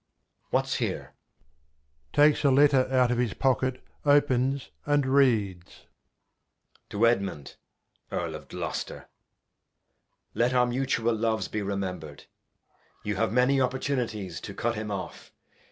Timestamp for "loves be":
11.13-11.59